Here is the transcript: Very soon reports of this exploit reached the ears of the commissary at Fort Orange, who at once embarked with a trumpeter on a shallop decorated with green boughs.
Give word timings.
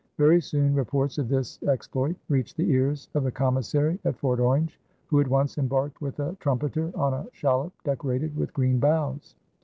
Very 0.17 0.41
soon 0.41 0.73
reports 0.73 1.19
of 1.19 1.29
this 1.29 1.61
exploit 1.67 2.15
reached 2.27 2.57
the 2.57 2.71
ears 2.71 3.07
of 3.13 3.23
the 3.23 3.31
commissary 3.31 3.99
at 4.03 4.15
Fort 4.17 4.39
Orange, 4.39 4.79
who 5.05 5.19
at 5.21 5.27
once 5.27 5.59
embarked 5.59 6.01
with 6.01 6.19
a 6.19 6.35
trumpeter 6.39 6.91
on 6.97 7.13
a 7.13 7.27
shallop 7.33 7.71
decorated 7.83 8.35
with 8.35 8.51
green 8.51 8.79
boughs. 8.79 9.35